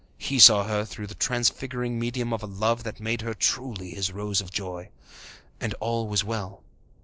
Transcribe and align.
He 0.17 0.39
saw 0.39 0.63
her 0.63 0.83
through 0.83 1.05
the 1.05 1.13
transfiguring 1.13 1.99
medium 1.99 2.33
of 2.33 2.41
a 2.41 2.47
love 2.47 2.81
that 2.85 2.99
made 2.99 3.21
her 3.21 3.35
truly 3.35 3.91
his 3.91 4.11
Rose 4.11 4.41
of 4.41 4.49
joy. 4.49 4.89
And 5.59 5.75
all 5.79 6.07
was 6.07 6.23
well. 6.23 6.63